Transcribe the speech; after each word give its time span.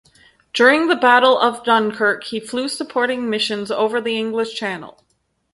During 0.51 0.87
the 0.87 0.95
Battle 0.95 1.37
of 1.39 1.63
Dunkirk 1.63 2.23
he 2.23 2.39
flew 2.39 2.67
supporting 2.69 3.29
missions 3.29 3.69
over 3.69 4.01
the 4.01 4.17
English 4.17 4.55
Channel. 4.55 4.99